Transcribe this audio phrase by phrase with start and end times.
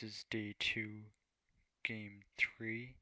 [0.00, 0.90] This is day two,
[1.82, 2.94] game three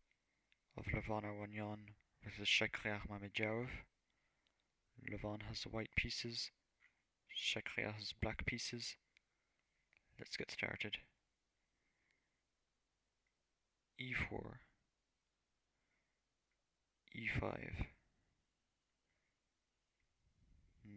[0.79, 1.81] of Levon Aronian
[2.25, 3.69] versus Shakhriyar Mamedyarov.
[5.13, 6.51] Levon has the white pieces,
[7.37, 8.97] Shakhriyar has black pieces.
[10.19, 10.97] Let's get started.
[14.01, 14.55] e4,
[17.15, 17.87] e5,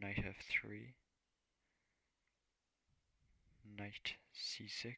[0.02, 0.93] knight f3,
[3.77, 4.95] knight c6,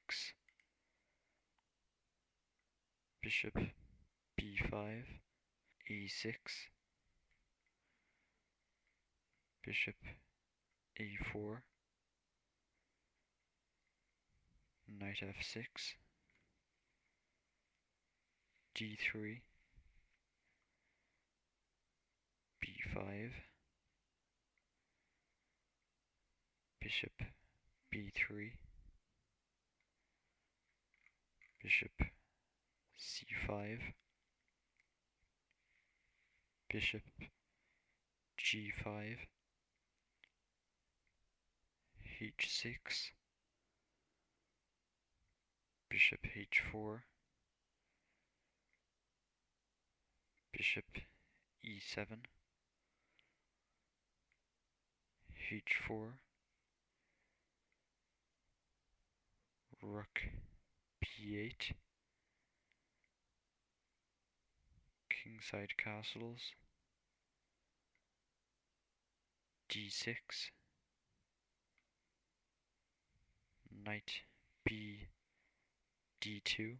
[3.21, 3.53] bishop
[4.39, 5.03] b5,
[5.91, 6.35] e6,
[9.63, 9.95] bishop
[10.99, 11.57] a4,
[14.99, 15.93] knight f6,
[18.75, 19.41] d3,
[22.63, 23.29] b5,
[26.81, 27.11] bishop
[27.93, 28.51] b3,
[31.61, 31.91] bishop
[33.01, 33.79] c5,
[36.69, 37.01] bishop
[38.37, 39.17] g5,
[42.21, 43.11] h6,
[45.89, 47.01] bishop h4,
[50.53, 50.85] bishop
[51.65, 52.05] e7,
[55.51, 56.13] h4,
[59.81, 60.21] rook
[61.03, 61.73] b8,
[65.23, 66.39] kingside castles,
[69.69, 70.49] d6,
[73.85, 74.11] knight
[74.65, 75.07] b
[76.21, 76.77] d2,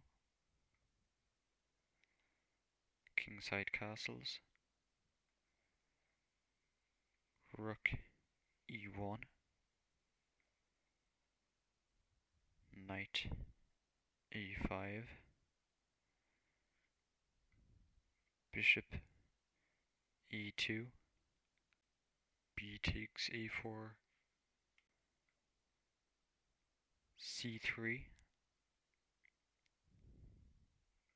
[3.16, 4.40] kingside castles,
[7.56, 7.90] rook
[8.68, 9.18] e1,
[12.88, 13.26] knight
[14.34, 15.02] a5,
[18.52, 18.84] bishop
[20.30, 20.84] e2,
[22.54, 23.92] b takes a4,
[27.18, 28.00] c3,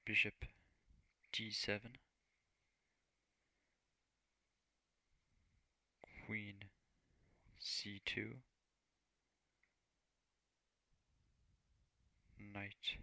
[0.07, 0.47] bishop
[1.31, 1.81] d7,
[6.27, 6.55] queen
[7.61, 8.33] c2,
[12.55, 12.97] knight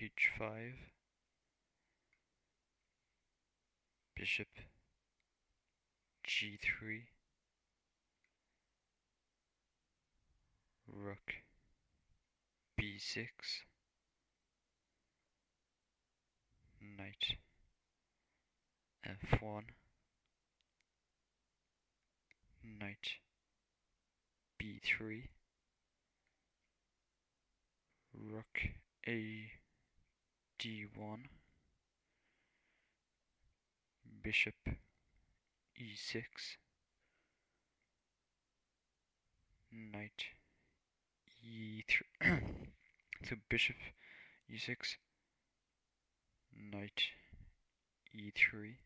[0.00, 0.93] h5,
[4.16, 4.48] bishop
[6.26, 7.02] g3,
[10.88, 11.34] rook
[12.80, 13.26] b6,
[16.96, 17.36] knight
[19.04, 19.62] f1,
[22.80, 23.18] knight
[24.60, 25.22] b3,
[28.32, 28.60] rook
[29.06, 29.50] a
[30.60, 31.18] d1,
[34.24, 34.54] bishop
[35.78, 36.56] e6,
[39.70, 40.24] knight
[41.46, 41.82] e3,
[43.28, 43.76] so bishop
[44.50, 44.96] e6,
[46.56, 47.02] knight
[48.16, 48.76] e3,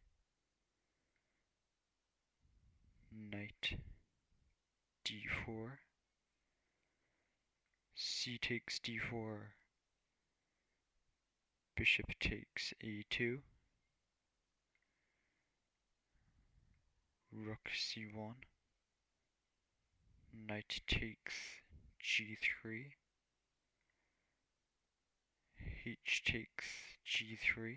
[3.13, 3.79] knight
[5.05, 5.71] d4,
[7.95, 9.39] c takes d4,
[11.77, 13.39] bishop takes a2,
[17.47, 18.35] rook c1,
[20.49, 21.35] knight takes
[22.03, 22.87] g3,
[25.87, 26.67] h takes
[27.07, 27.77] g3,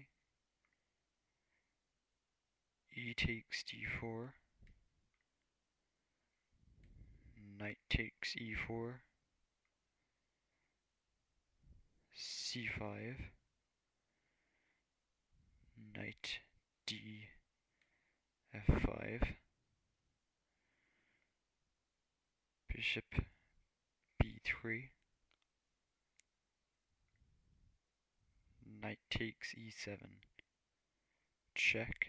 [2.94, 4.30] e takes d4,
[7.60, 8.94] knight takes e4,
[12.18, 13.16] c5,
[15.96, 16.40] knight
[16.86, 17.28] d
[18.54, 19.36] f5,
[22.82, 23.14] bishop
[24.20, 24.90] b3,
[28.82, 30.00] knight takes e7,
[31.54, 32.08] check,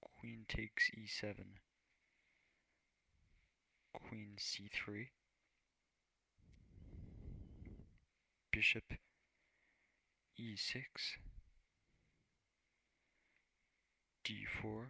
[0.00, 1.44] queen takes e7,
[3.92, 5.06] queen c3,
[8.50, 8.94] bishop
[10.36, 10.82] e6,
[14.24, 14.86] d4,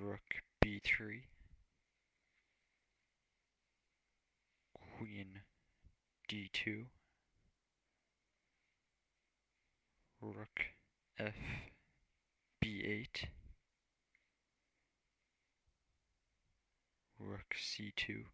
[0.00, 1.22] Rook b3.
[4.74, 5.40] Queen
[6.28, 6.84] d2.
[10.20, 10.60] Rook
[11.18, 11.34] f
[12.64, 13.24] b8.
[17.18, 18.24] Rook c2.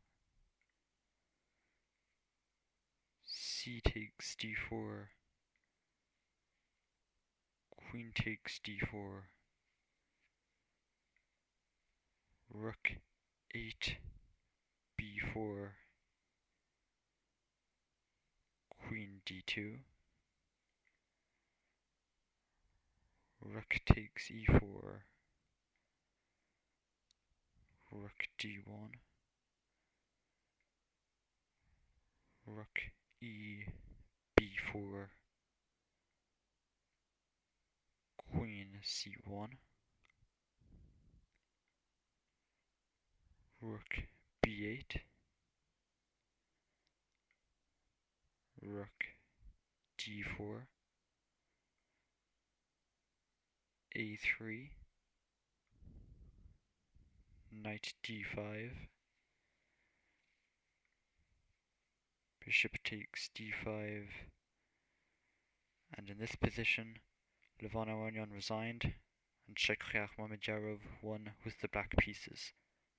[3.64, 5.06] c takes d4
[7.90, 9.33] queen takes d4
[12.56, 12.92] rook
[13.52, 13.96] 8,
[14.96, 15.70] b4,
[18.70, 19.78] queen d2,
[23.40, 25.00] rook takes e4,
[27.90, 28.90] rook d1,
[32.46, 32.80] rook
[33.20, 33.64] e
[34.38, 35.08] b4,
[38.16, 39.48] queen c1,
[43.64, 44.04] rook
[44.46, 45.00] b8,
[48.60, 49.06] rook
[49.98, 50.66] d4,
[53.96, 54.68] a3,
[57.52, 58.70] knight d5,
[62.44, 64.04] bishop takes d5,
[65.96, 66.98] and in this position
[67.62, 68.92] Levon Aronian resigned
[69.46, 72.52] and Shakhriyar Mamedyarov won with the black pieces.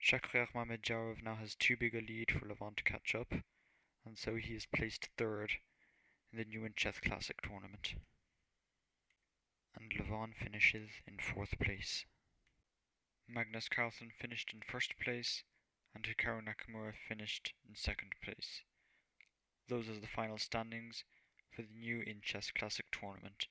[0.06, 3.34] Shakhriyar Mamedyarov now has too big a lead for Levon to catch up,
[4.06, 5.54] and so he is placed third
[6.31, 7.96] in the New In Chess Classic tournament.
[9.74, 12.06] And Levon finishes in fourth place.
[13.28, 15.42] Magnus Carlsen finished in first place,
[15.96, 18.62] and Hikaru Nakamura finished in second place.
[19.68, 21.04] Those are the final standings
[21.50, 23.48] for the new In Chess Classic tournament.